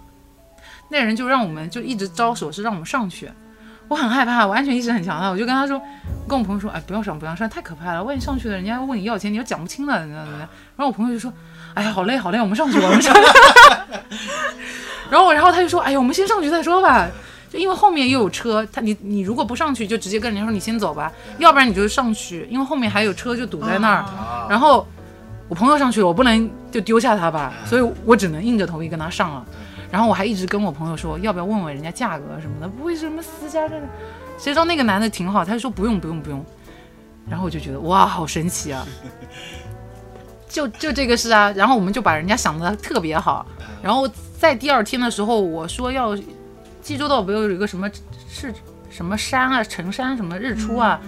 [0.89, 3.31] 那人就让我们就一直招手是让我们上去。
[3.87, 5.81] 我很害怕，我安全意识很强的，我就跟他说，
[6.27, 10.49] 跟我朋友说，哎，不要上，不要上，太可怕了，万一上去了，人家问你要钱，你又讲不清了，怎么怎么样。
[10.75, 11.31] 然后我朋友就说，
[11.73, 13.15] 哎呀，好累好累，我们上去，我们上。
[15.09, 17.07] 然后然后他就说，哎呀，我们先上去再说吧。
[17.49, 24.03] 就因为后面又有车，他你你如果不上去，就直接跟人家说你先走吧，要不然你就上去，因为后面还有车就堵在那儿。
[24.49, 24.85] 然后
[25.47, 29.45] 我朋友上去了，我不能就丢下他吧，所以我只能硬着头皮跟他上了。
[29.91, 33.87] 然后我还一直跟我朋友说，要不要问问人家价格什么的，不会什么私家车的。
[34.37, 36.45] 谁知道那个男的挺好，他就说不用不用不用。
[37.29, 38.85] 然后我就觉得哇，好神奇啊！
[40.47, 43.45] 就就这个事啊，然后我们就把人家想的特别好。
[43.81, 46.17] 然后在第二天的时候，我说要。
[46.79, 47.89] 济州岛不有一个什么
[48.29, 48.53] 是
[48.89, 51.01] 什么山啊，城山什么日出啊？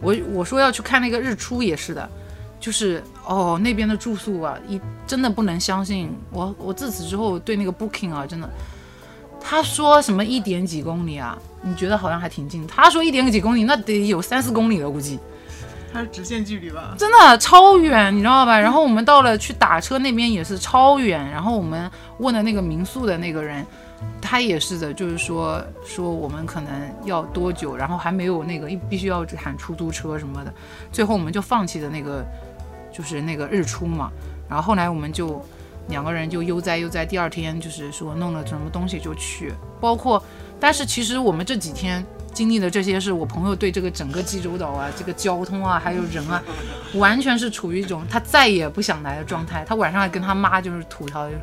[0.00, 2.10] 我我说要去看那个日出也是的，
[2.58, 6.10] 就是哦那边的住宿啊，一真的不能相信。
[6.30, 8.48] 我我自此之后对那个 booking 啊，真的，
[9.40, 15.18] 他说什么一点几公里啊，你觉得好像还挺近，他说一点几公里，那得有三四公里了估计。
[15.94, 16.94] 它是直线距离吧？
[16.96, 18.58] 真的超远，你知道吧？
[18.58, 23.62] 然后我们到了去打车那边也是超远，然后我们问的那个民宿的那个人，
[24.18, 26.72] 他也是的，就是说说我们可能
[27.04, 30.54] 要多久，然后还没有那个必须要喊出租车什么的，
[30.90, 32.24] 最后我们就放弃了那个
[32.92, 34.10] 就是那个日出嘛，
[34.48, 35.44] 然后后来我们就
[35.88, 40.22] 两个人就悠哉悠哉，第二天就是说弄了什么东西就去，包括
[40.60, 42.04] 但是其实我们这几天。
[42.32, 46.42] 经历的这些是我朋友对这个整个济州岛啊，这个交通啊，还有人啊，
[46.94, 49.62] 完全是处于一种他再也不想来的状态。
[49.68, 51.42] 他晚上还跟他妈就是吐槽，就是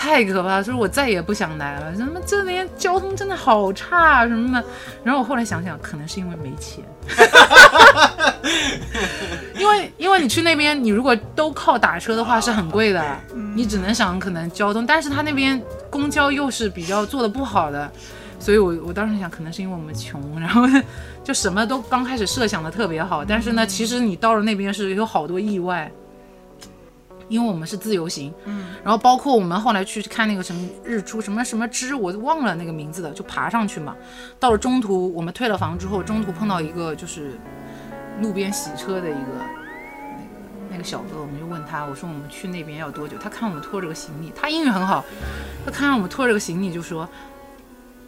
[0.00, 1.94] 太可怕了，说我再也不想来了。
[1.94, 4.66] 什么这边交通真的好差啊什么的。
[5.04, 6.82] 然后我后来想想，可能是因为没钱，
[9.58, 13.04] 因为因为你去那边，你如果都靠打车的话是很贵的，
[13.54, 17.92] 你只能想可能交通，但是他那边公交又是比较做的不好的。
[18.38, 20.62] 所以，我我当时想，可能是因为我们穷，然后
[21.22, 25.92] 就什么都刚开始设想的特别好，但是呢，其实你到了那边是有好多意外，
[27.30, 33.96] 因为我们是自由行，嗯，然后包括我们后来去看那个什么日出，什么什么之，我忘了那个名字的，就爬上去嘛。
[34.38, 37.38] 到了中途，我们退了房之后，中途碰到一个就是
[38.20, 39.32] 路边洗车的一个
[40.18, 40.30] 那个
[40.72, 43.16] 那个小哥，我们就问他，我说我们去那边要多久？
[43.16, 45.04] 他看我们拖着个行李，他英语很好，
[45.64, 47.08] 他看我们拖着个行李就说。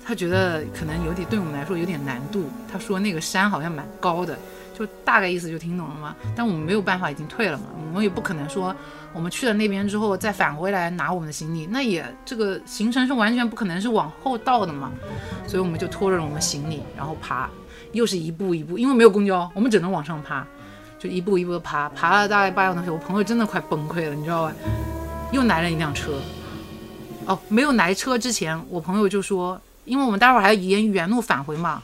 [0.04, 2.50] 他觉得可能有点对我们来说有点难度。
[2.68, 4.36] 他说那个山好像蛮高的，
[4.78, 6.14] 就大概意思就听懂了吗？
[6.34, 8.74] 但我们没有办法，已经退了嘛，我们也不可能说
[9.12, 14.90] 我们去了那边之后再返回来拿我们的行李，那也这个行程是完全不可能是往后倒的嘛。
[15.46, 17.48] 所以我们就拖着我们行李，然后爬，
[17.92, 20.46] 又是一步一步，因为没有公交，我们只能往上爬，
[20.98, 24.52] 就一步一步的爬，爬了大概八个多小时，我朋友真的快崩溃了，你知道吧？
[25.32, 26.20] 又来了一辆车，
[27.26, 29.60] 哦，没有来车之前，我朋友就说。
[29.84, 31.82] 因为我们待会儿还要沿原路返回嘛，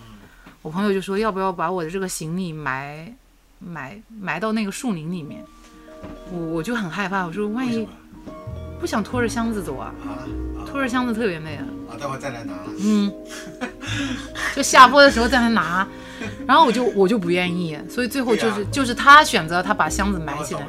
[0.63, 3.13] 我朋友就说要不要把我的这个行李埋
[3.59, 5.43] 埋埋到那个树林里面，
[6.33, 7.87] 我我就很害怕，我说万一
[8.81, 9.93] 不想拖着箱子走啊，
[10.67, 13.13] 拖着箱子特别累啊，啊，待会儿再来拿，嗯，
[14.55, 15.87] 就下坡的时候再来拿，
[16.47, 20.61] 然后我就我就不愿意，所以最后就是就是他选择他把箱子埋起来。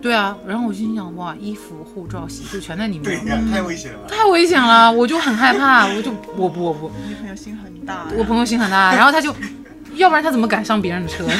[0.00, 9.34] 对啊，然后我心想，哇，衣服、护照、洗漱全在里面，对呀，太危险了，太危险了，我就很害怕， 我就我不我不，你朋友心很大，我朋友心很大，然后他就，
[9.96, 11.24] 要不然他怎么敢上别人的车？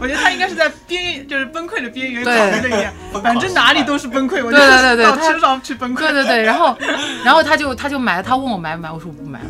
[0.00, 2.60] 我觉得他应该是在边，就是崩溃的边缘，对。
[2.60, 2.88] 对对，
[3.22, 6.76] 反正哪里都是崩溃，我对对对对，到车上去崩溃，对对对，然后
[7.24, 9.40] 然后他就他就买了，他问我买不买，我说我不买，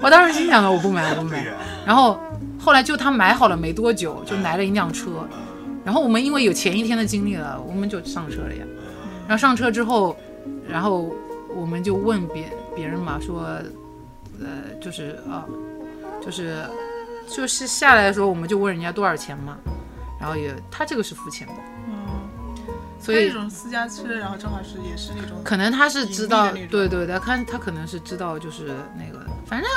[0.00, 1.44] 我当时心想的我不买我不买，
[1.86, 2.20] 然后
[2.58, 5.10] 后来就他买好了没多久，就来了一辆车。
[5.90, 8.64] 然后我们因为有前一天的经历了，我们就上车了呀。
[9.26, 10.16] 然后上车之后，
[10.68, 11.12] 然后
[11.48, 13.40] 我们就问别别人嘛，说，
[14.38, 15.44] 呃，就是啊，
[16.24, 16.64] 就是
[17.26, 19.58] 就是下来的时候，我们就问人家多少钱嘛。
[20.20, 21.54] 然后也他这个是付钱的，
[21.88, 21.92] 嗯，
[23.00, 29.68] 所以那种私家车，然后正好是也是那种，可能他是知道，对对对，看他可能是知道，就是那个，反正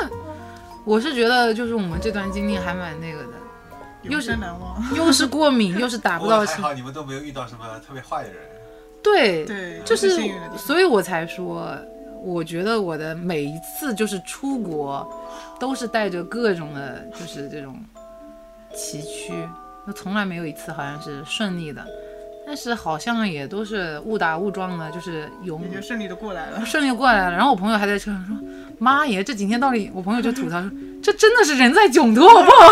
[0.85, 3.29] 我是觉得就是我们这段经历还蛮那个的。
[4.03, 8.39] 又是难忘， 又是过敏， 又是打不到还好你们都没有遇到什么特别坏的人。
[9.01, 10.17] 对对，就是，
[10.57, 11.77] 所以我才说，
[12.21, 15.05] 我觉得我的每一次就是出国，
[15.59, 17.77] 都是带着各种的，就是这种
[18.73, 19.33] 崎岖，
[19.85, 21.85] 那从来没有一次好像是顺利的。
[22.45, 27.31] 但是好像也都是误打误撞的，就是有也就顺利的过来了，顺利过来了。
[27.31, 28.35] 然后我朋友还在车上说
[28.79, 30.69] ：“妈耶，这几天到底……”我朋友就吐槽说
[31.01, 32.67] ：“这真的是人在囧途，好不好？”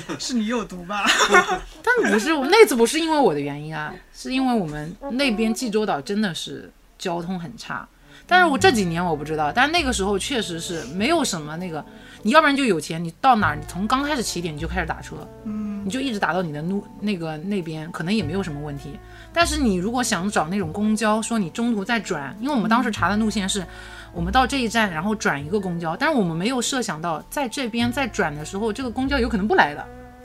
[0.20, 1.04] 是你有毒吧？
[1.82, 7.88] 但不是，那次不是因为我的原因啊，是因为我们那边济州岛真的是交通很差。
[8.26, 11.84] 但是我这几年我不知道，但那个时候确实是没有什么那个，
[12.22, 18.98] 你要不然就有钱，你到哪儿，你从刚开始起点你就开始打车，嗯，你就一直打到你的路那个那边，可能也没有什么问题。
[19.32, 23.64] 但是你如果想找那种公交，说你中途再转，因为我们当时查的路线是，
[24.12, 29.80] 我们到这一站然后转一个公交，但是我们没有设想到在这边再转的时候，这个公交有可能不来的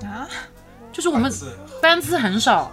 [0.07, 0.27] 啊，
[0.91, 1.31] 就是我们
[1.81, 2.71] 班次很少。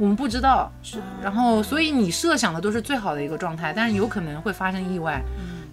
[0.00, 0.98] 我们不知道，是。
[1.22, 5.22] 然后所以你设想的都是最好的一个状态，但是有可能会发生意外，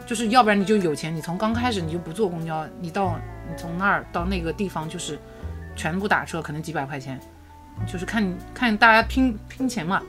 [0.05, 3.17] 就是要不然你就有钱，你从刚开始你就不坐公交，你到
[3.49, 5.17] 你从那儿到那个地方就是
[5.77, 7.17] 全部打车，可能几百块钱，
[7.91, 10.01] 就是看看大家拼拼钱嘛，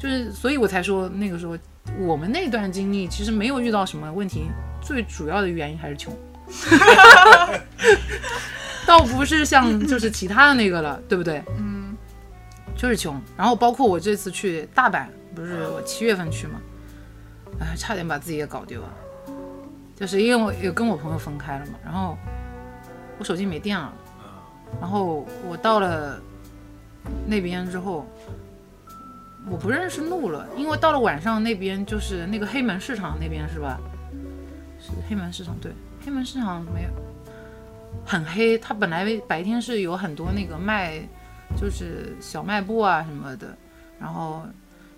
[0.00, 1.56] 就是所以我才说那个时候
[2.00, 4.50] 我们那段经历其实没有遇到什么问题，
[4.82, 6.12] 最主要的原因还是穷。
[8.86, 11.42] 倒不是像就是其他的那个了，对不对？
[11.56, 11.73] 嗯，
[12.76, 13.20] 就是穷。
[13.36, 16.60] 然后包括我这次去大阪，不是我七月份去嘛，
[17.60, 18.92] 哎，差点把自己也搞丢了。
[19.96, 22.18] 就是因为我也跟我朋友分开了嘛，然后
[23.18, 23.92] 我手机没电了，
[24.80, 26.20] 然后我到了
[27.26, 28.04] 那边之后，
[29.48, 33.78] 我不认识路了，因为到了晚上那边就是那个黑门市场那边是吧？
[34.80, 35.72] 是黑门市场对，
[36.04, 36.88] 黑门市场没有
[38.04, 41.00] 很黑，它本来白天是有很多那个卖
[41.60, 43.56] 就是小卖部啊什么的，
[43.98, 44.42] 然后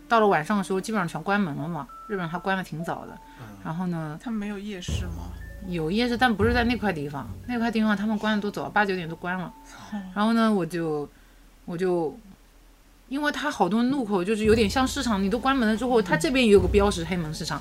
[0.08, 3.18] 到了晚上的时候基本上全关门了嘛，日本还关的挺早的，
[3.64, 5.32] 然后呢他们没有夜市吗？
[5.68, 9.52] 有夜市，但不是在那块地方，那块地方他们关的都早，八九点都关了。
[10.14, 11.08] 然后呢，我就
[11.64, 12.16] 我就，
[13.08, 17.60] 因为它好多路口就是有点像市场，你都关门了之后，它这边也有个标识黑门市场，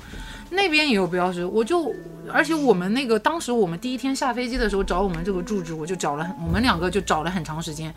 [0.50, 1.92] 那边也有标识，我就
[2.32, 7.92] 而且我们那个当时我们第一天下飞机的时候找我们这个住址，我就找了很，我们两个就找了很长时间，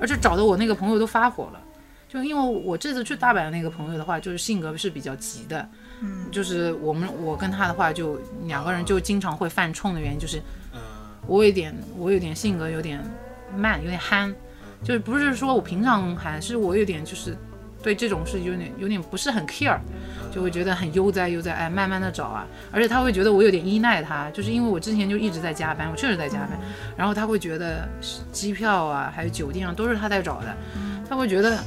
[0.00, 1.60] 而且找的我那个朋友都发火了。
[2.08, 5.68] 就因为我这次去大阪的那个朋友的话，就是性格是比较急的，
[6.00, 10.38] 嗯，就是我们我跟他的话，就两个人就经常会犯冲的原因，就是
[10.72, 10.80] 嗯。
[11.26, 12.98] 我有点我有点性格有点
[13.54, 14.34] 慢，有点憨，
[14.82, 17.36] 就是不是说我平常憨，是我有点就是
[17.82, 19.78] 对这种事有点有点不是很 care，
[20.32, 26.50] 就会觉得很悠哉悠哉，哎，慢慢的找啊，而且他会觉得我有点依赖他，就是因为我之前就一直在加班，我确实在加班，
[26.96, 27.88] 然后他会觉得
[28.32, 30.56] 机票啊还有酒店啊都是他在找的，
[31.08, 31.58] 他会觉得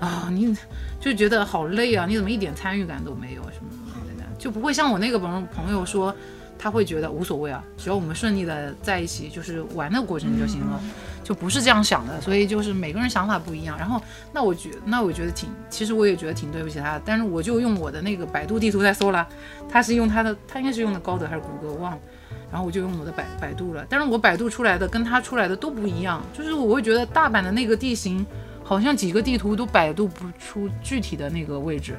[0.00, 0.56] 啊你
[1.00, 6.14] 就觉得好累啊，你怎么一点参与感都没有什么什么的，就不会像我那个朋朋友说。
[6.60, 10.80] 他会觉得无所谓啊，只要我们顺利的在一起，就是玩的过程就行了，
[11.28, 12.18] 就不是这样想的。
[12.22, 13.76] 所以就是每个人想法不一样。
[13.76, 14.00] 然后
[14.32, 17.02] 那我觉那我觉得挺，其实我也觉得挺对不起他的。
[17.04, 19.28] 但是我就用我的那个百度地图在搜了，
[19.68, 21.98] 他是用他的，他应该是用的高德还是谷歌，我忘了。
[22.50, 28.24] 然后我就用我的百百度了，但是我百度出来的跟他出来的都不一样，就是我会觉得大阪的那个地形，
[28.64, 31.94] 好像几个地图都百度不出具体的那个位置。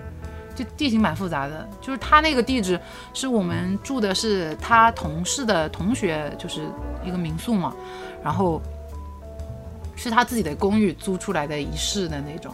[0.56, 2.78] 就地形蛮复杂的，就是他那个地址
[3.14, 6.64] 是我们住的是他同事的同学，就是
[7.06, 7.74] 一个民宿嘛，
[8.22, 8.62] 然后
[10.00, 12.54] 是他自己的公寓租出来的一室的那种。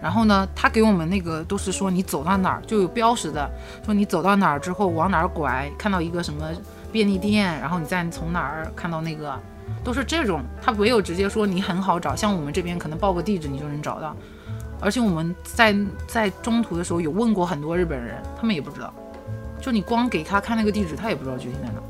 [0.00, 3.50] 然后呢，他给我们那个都是说你走到哪儿就有标识的，
[3.84, 6.50] 说你走到哪儿之后往哪儿拐，看到一个什么
[6.92, 9.34] 便利店，然后你再从哪儿看到那个，
[9.82, 10.42] 都是这种。
[10.60, 14.14] 他没有直接说你很好找，像我们这边可能报个地址你就能找到。
[14.80, 15.74] 而且我们在
[16.06, 18.92] 在中途的时候有问过很多日本人，他们也不知道。
[19.58, 21.80] 就你光给他看那个地址，他也不知道具体在哪，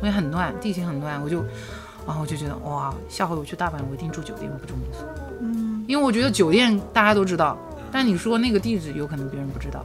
[0.00, 1.20] 所以很乱，地形很乱。
[1.20, 1.44] 我就，
[2.06, 5.04] 然后我就觉得哇，下回我去大阪，我一定住酒店，我不住民宿。
[5.40, 7.58] 嗯，因为我觉得酒店大家都知道，
[7.90, 9.84] 但你说那个地址，有可能别人不知道。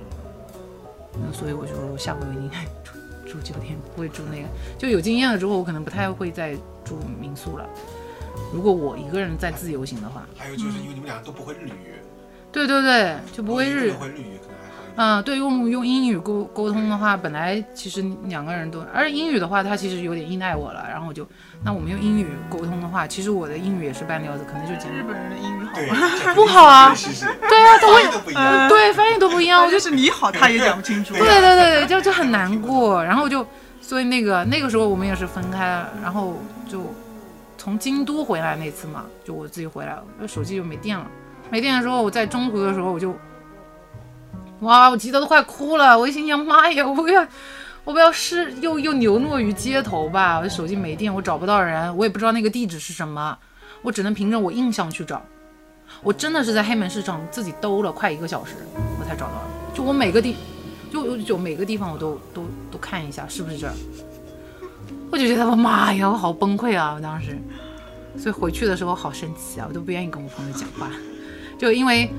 [1.14, 2.52] 那，所以我就说下回我一定
[2.84, 2.94] 住
[3.26, 4.48] 住酒店，不会住那个。
[4.78, 6.56] 就有经验了之后，我可能不太会再
[6.86, 7.68] 住民宿了。
[8.54, 11.96] 如果我一个人在自由行的话，还有就是因为你们俩都不会日语，
[12.52, 14.56] 对对对，就不会日一个人会日语可能
[14.96, 15.24] 还好一点。
[15.24, 20.86] 嗯，对，用用英语沟沟通的话，本来其实两个人都，而且英语的话，他其实有点依赖我了。
[20.90, 21.28] 然后我就，
[21.64, 26.94] 那我们用英语沟通的话，其实我的英语也是半吊子，可能就讲日本人的英语好不好啊
[27.50, 28.70] 对啊，都会发音都不一样。
[28.70, 31.14] 对翻译都不一样，我就就是你好，他也讲不清楚。
[31.14, 33.04] 对对对对，就就很难过。
[33.04, 33.46] 然后就，
[33.82, 36.94] 所以那个那个时候我们也是分开了，然后就
[37.58, 41.06] 从京都回来那次嘛，就我自己回来了，我手机就没电了。
[41.50, 43.16] 没电的时候，我在中途的时候我就，
[44.62, 45.98] 哇，我急得都快哭了。
[45.98, 47.28] 我一心想，妈呀，我不要，
[47.84, 50.40] 我不要是又又流落于街头吧？
[50.40, 53.38] 我手机没电，我找不到人，我也不知道那个地址是什么，
[53.82, 55.22] 我只能凭着我印象去找。
[56.02, 58.54] 我真的是在黑门市场自己兜了快一个小时，
[59.00, 59.44] 我才找到。
[59.74, 60.36] 就我每个地，
[60.92, 63.74] 就就每个地方我都都都看一下是不是这儿，
[65.12, 66.94] 我就觉得我妈呀，我好崩溃啊！
[66.96, 67.38] 我当时，
[68.18, 70.92] 所以回去的时候好生气啊，我都不愿意跟我朋友讲话，
[71.58, 72.10] 就因为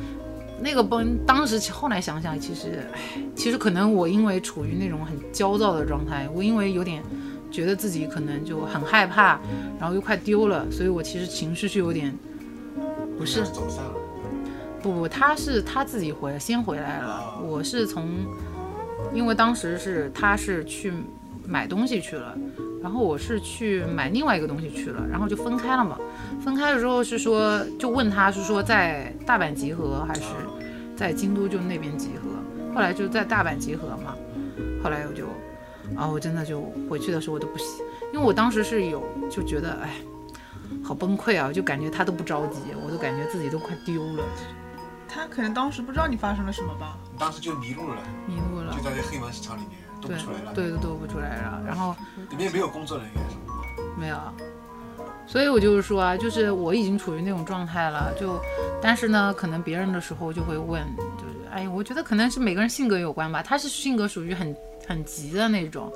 [0.63, 3.01] 那个崩，当时后来想想，其实，唉，
[3.35, 7.03] 其实可能我因为处于那种很焦躁的状态，我因为有点
[7.51, 9.41] 觉得自己可能就很害怕，
[9.79, 12.15] 然后又快丢了，所以我其实情绪是有点
[13.19, 13.95] 不是走散了，
[14.81, 18.09] 不不，他是他自己回先回来了，我是从，
[19.13, 20.93] 因为当时是他是去
[21.45, 22.39] 买东西去了，
[22.83, 25.97] 然后我是去买另外一个东西去了，然后就分开了嘛。
[26.43, 30.23] 分开了之后是说，就问他是说在大阪集合还是
[30.97, 34.15] 在京都就那边集合，后来就在大阪集合嘛。
[34.83, 35.27] 后来我就，
[35.97, 36.61] 啊，我真的就
[36.91, 39.91] 回去的时候我都不行，因为我当时是有就觉得哎，
[40.83, 44.25] 好崩溃啊，就感觉他都不着急，我都感觉自己都快丢了。
[45.09, 46.99] 他可能当时不知道你发生了什么吧。
[47.13, 49.71] 你当时就迷路了，迷路了就，在这黑门市场里面
[50.03, 51.97] 动对不出来了，对，都不出来了，然后
[52.29, 53.15] 里面没有工作人员。
[53.31, 53.53] 什么的。
[53.99, 54.17] 没有，
[55.27, 58.41] 所以我就是说啊，就是我已经处于那种状态了，就
[58.83, 65.93] 但是呢，可能别人的时候就会问，就是哎，我觉得可能是每个人性格有关吧，他是性格属于很很急的那种，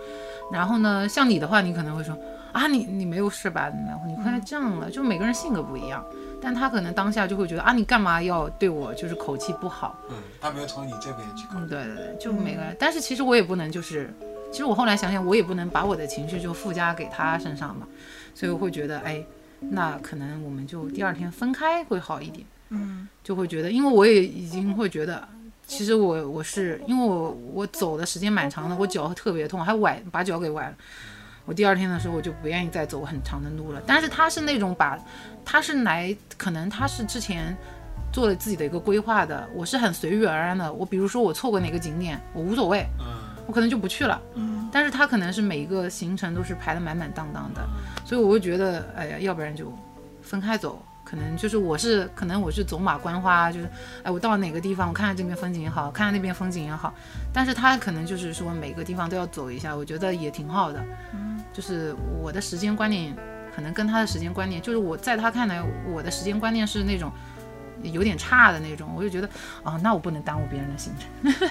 [0.53, 2.17] 然后呢，像你的话，你可能会说
[2.53, 3.73] 啊，你你没有事吧？
[3.87, 6.05] 然后你快这样了，就每个人性格不一样，
[6.41, 9.99] 但他可能当下就会觉得啊，你干嘛要对我就是口气不好？
[10.11, 14.13] 嗯，他没有从你这边去考嗯，对对对，就每个人，但是其实我也不能就是，
[14.53, 17.87] 其实我后来想想，我也不能把我的情绪就附加给他身上嘛，
[18.35, 19.25] 所以我会觉得，哎，
[19.61, 25.27] 那可能我们就第二天分开会好一点，嗯就会觉得，因为我也已经会觉得，
[25.67, 30.75] 其实我我是因为我我走的时间蛮长的，我脚特别痛，还崴把脚给崴了。
[31.47, 34.99] 我第二天的时候我就不愿意再走很长的路了，但是他是那种把，
[35.45, 37.57] 他是来，可能他是之前
[38.13, 40.71] 做了自己的一个规划的，我是很随遇而安的。
[40.71, 43.07] 我比如说我错过哪个景点，我无所谓，嗯，
[43.47, 44.21] 我可能就不去了。
[44.35, 47.65] 嗯，但是他可能是每一个行程都是排得满满当当的，
[48.05, 49.73] 所以我会觉得，哎呀，要不然就
[50.21, 50.83] 分开走。
[51.09, 53.69] 可能就是我是，可能我是走马观花，就是，
[54.03, 56.93] 哎，我到哪个地方，我看看这边风景也好，看看那边风景也好。
[57.33, 60.85] 但是他可能就是说每个地方都要走一下，我觉得也挺好的。
[61.15, 63.15] 嗯，就是我的时间观念
[63.55, 67.13] 可能跟他的时间观念，就是我在他看来，我的时间观念是那种
[67.83, 69.29] 有点差的那种，我就觉得
[69.63, 71.51] 啊，那我不能耽误别人的行程。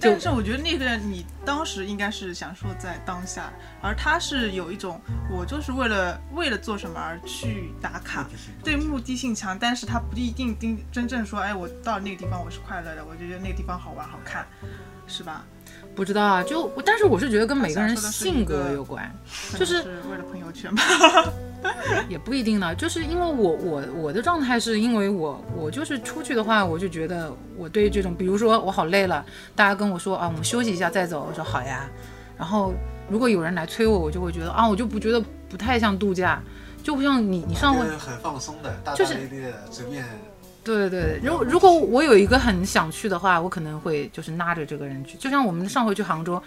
[0.00, 5.00] 但是我觉得那个你当时应该是享受在当下，而他是有一种
[5.30, 8.26] 我就是为了为了做什么而去打卡，
[8.64, 14.44] 对目的性强，但是他不一定定真正说，哎，我到那个地方我是快乐的，我就觉得那个地方好玩好看，
[15.06, 15.44] 是吧？
[15.94, 19.10] 不知道啊，就但是我是觉得跟每个人性格有关。
[19.58, 20.82] 就是是为了朋友圈吧。
[22.08, 29.24] 也不一定呢，就是因为我我我的状态是因为我我就是出去的话，我就觉得我对这种，比如说我好累了，
[29.54, 31.88] 大家跟我说啊，我们休息一下再走，我说好呀。
[32.36, 32.74] 然后
[33.08, 36.42] 如果有人来催我，我就会觉得啊，我就不觉得不太像度假，
[36.82, 40.04] 就不像你你上回就是很放松的，大大咧咧的，随便。
[40.64, 46.42] 对对，如果如果我有一个很想去的话，我可能会就是拉着这个人去，就像我们上回去杭州。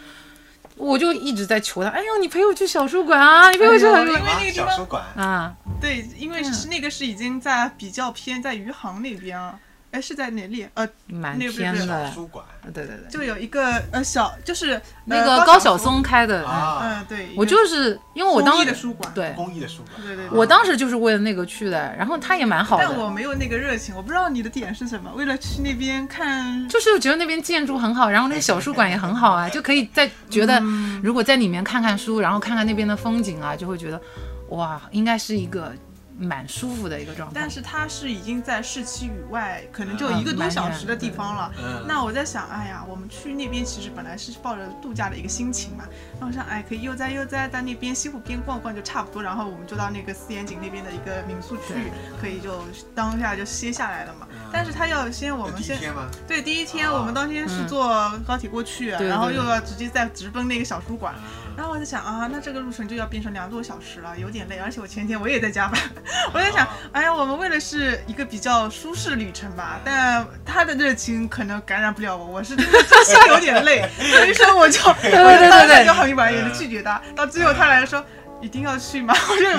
[0.77, 4.21] 我就一直在求他，哎呦，你陪我去小书馆啊，你陪我去小书馆。
[4.21, 9.57] 因为那个地小方书馆，啊，对，因为是那个是已经在比较偏在余杭那边啊，
[9.95, 10.67] 哎是在哪里？
[10.73, 12.43] 呃，蛮那个不是偏的，书馆
[12.73, 20.05] 对对对，就有一个呃小就是那呃个高晓松，开的，嗯对，我就是因为我当公益时的书馆，对公益的书馆。
[20.05, 20.37] 对对对。
[20.37, 25.09] 我当时就是为了那个去的，然后他也蛮好的但，我没有那个热情，我不知道你的点是什么。
[25.15, 30.61] 为了去那边看，就是觉得那边建筑很好，然后那个小书馆也很好啊，就可以在 觉得
[31.01, 34.01] 如果在里面看看书，然后看看那边的风景啊，就会觉得
[34.49, 35.71] 哇，应该是一个
[36.17, 37.49] 蛮舒服的一个状态但。
[37.49, 41.51] 是它是已经在市区以外，可能就嗯一个多小时的地方了。
[41.57, 45.85] 嗯，那我在想，哎呀，我们去那边其实本来是抱着度假的一个心情嘛，
[46.19, 52.59] 然后我想，哎，可以悠哉悠哉在那边西湖边逛逛就差不多，然后我们就到那个四眼井那边的一个民宿去，可以就
[52.93, 54.27] 当下就歇下来了嘛。
[54.51, 55.79] 但是他要先我们先？
[56.27, 61.15] 对第一天啊我们当天是嗯坐高铁过去，然后又要直接再直奔那个小书馆。
[61.17, 64.57] 嗯然后我在想啊，那这个路程就要变成两个多小时了，有点累。
[64.57, 65.79] 而且我前天我也在加班，
[66.33, 77.01] 我在想，哎呀，我们为了是一个比较舒适的旅程吧，但他的热情可能感染不了我，我是真的心有点累， 所以说我就我就当下对就很婉言的拒绝他。
[77.15, 78.03] 到最后他来说
[78.41, 79.13] 一定要去吗？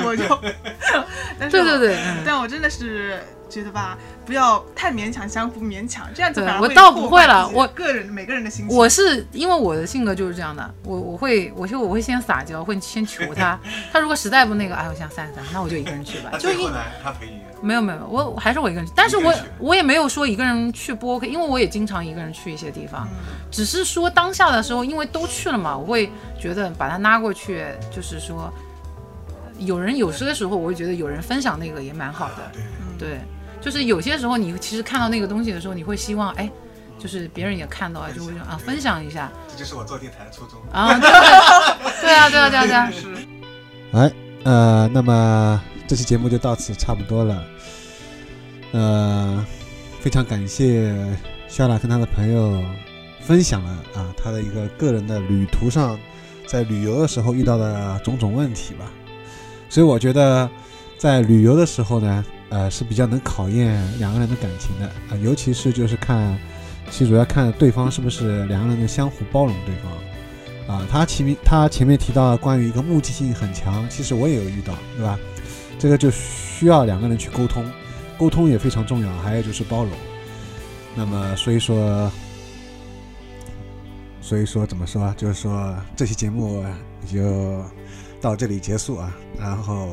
[0.05, 0.55] 我 就我就，
[1.39, 2.23] 但是对对对，嗯。
[2.25, 3.19] 但我真的是
[3.49, 8.77] 觉得吧，不要太勉强，相互勉强，这样子对反而会我倒不会了我个人每个人的心情。
[8.77, 13.59] 我是因为我的性格就是这样的，我我会我就我会先撒娇，会先求他，
[13.93, 16.69] 他如果实在不那个，哎，我想散散，那我就一个人去吧，就一。
[17.63, 23.17] 没有没有，我我还是我一个人去，但是我我也没有说一个人去不 OK，因为我也经常一个人去一些地方，嗯
[23.51, 28.53] 只是说当下的时候，因为都去了嘛，我会觉得把他拉过去，就是说
[29.59, 32.53] 有人有时的时候，我会觉得有人分享那个也蛮好的，
[32.99, 33.21] 对，对，
[33.67, 36.49] 就是有些时候你其实看到那个东西的时候，你会希望哎，
[37.01, 40.61] 就是别人也看到啊，就会说啊分享一下这就是我做电台的初衷。
[40.71, 40.95] 啊，
[42.01, 43.09] 对对对啊对啊对啊对啊， 是
[43.91, 44.13] 哎，
[44.45, 47.45] 呃，那么这期节目就到此差不多了。
[48.71, 49.45] 呃，
[49.99, 50.95] 非常感谢
[51.49, 52.63] 肖娜跟他的朋友
[53.21, 55.99] 分享了啊他的一个个人的旅途上，
[56.47, 58.85] 在旅游的时候遇到的种种问题吧。
[59.69, 60.49] 所以我觉得
[60.97, 66.39] 在旅游的时候呢，呃是比较能考验两个人的感情的啊、尤其是就是看，
[66.91, 70.77] 其实主要看对方是不是两个人的相互包容对方。
[70.77, 75.17] 啊，他前面他前面提到关于一个目的性很强，其实我也有遇到，对吧？
[75.79, 77.65] 这个就需要两个人去沟通，
[78.19, 79.93] 沟通也非常重要，还有就是包容。
[80.97, 82.11] 那么所以说，
[84.21, 85.15] 所以说怎么说啊？
[85.17, 86.65] 就是说这期节目
[87.07, 87.63] 就
[88.21, 89.15] 到这里结束啊。
[89.39, 89.91] 然后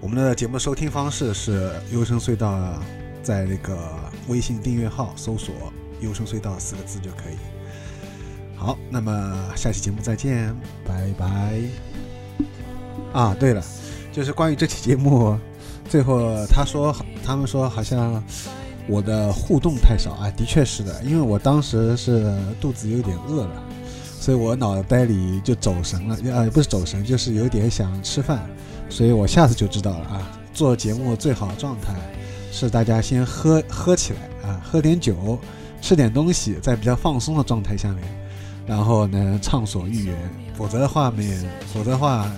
[0.00, 2.80] 我们的节目收听方式是“优声隧道”，
[3.20, 3.76] 在那个
[4.28, 5.52] 微信订阅号搜索
[6.00, 7.36] “优声隧道”四个字就可以。
[8.54, 10.54] 好，那么下期节目再见，
[10.86, 11.60] 拜拜。
[13.12, 13.62] 啊，对了，
[14.12, 15.36] 就是关于这期节目，
[15.88, 16.94] 最后他说，
[17.24, 18.22] 他们说好像
[18.86, 23.62] 我的互动太少啊，的确是的，因为我当时是肚子有点饿了，
[24.20, 28.48] 所以我脑袋里就走神了，呃，不是走神，就是有点想吃饭，
[28.88, 30.38] 所以我下次就知道了啊。
[30.52, 31.94] 做节目最好状态
[32.50, 35.38] 是大家先喝喝起来啊，喝点酒，
[35.80, 38.02] 吃点东西，在比较放松的状态下面，
[38.66, 40.16] 然后呢畅所欲言，
[40.56, 41.28] 否则的话没，
[41.72, 42.30] 否则的话。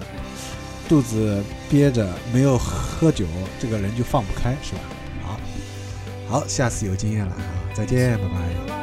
[0.88, 1.40] 肚子
[1.70, 3.24] 憋着没有喝酒，
[3.61, 4.80] 这个人就放不开，是吧？
[5.24, 5.40] 好，
[6.28, 7.42] 好，下次有经验了啊！
[7.72, 8.80] 再见，拜拜。